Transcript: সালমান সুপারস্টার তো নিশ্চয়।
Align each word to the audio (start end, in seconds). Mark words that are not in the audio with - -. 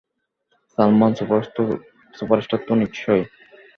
সালমান 0.71 1.11
সুপারস্টার 2.13 2.59
তো 2.67 2.73
নিশ্চয়। 2.75 3.21